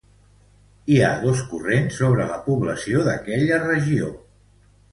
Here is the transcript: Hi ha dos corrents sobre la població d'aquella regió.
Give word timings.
Hi 0.93 0.97
ha 1.01 1.09
dos 1.25 1.43
corrents 1.51 2.01
sobre 2.03 2.27
la 2.31 2.41
població 2.49 3.07
d'aquella 3.11 3.63
regió. 3.69 4.13